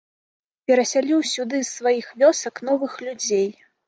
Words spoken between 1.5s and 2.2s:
з сваіх